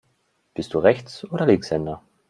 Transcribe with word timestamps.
Bist 0.55 0.73
du 0.73 0.79
Rechts- 0.79 1.31
oder 1.31 1.45
Linkshänder? 1.45 2.01